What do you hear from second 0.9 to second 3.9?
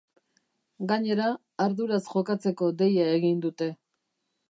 Gainera, arduraz jokatzeko deia egin dute.